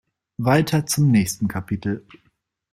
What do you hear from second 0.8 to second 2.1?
zum nächsten Kapitel.